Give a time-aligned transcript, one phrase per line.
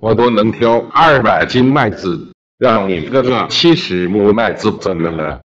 [0.00, 5.40] 我都能挑二百斤麦子让你哥哥七十亩麦子怎么了。